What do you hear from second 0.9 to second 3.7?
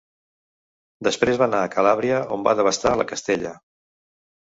Després va anar a Calàbria, on va devastar La Castella.